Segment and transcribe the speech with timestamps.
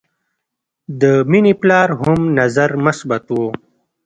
[1.01, 3.37] د مینې پلار هم نظر مثبت و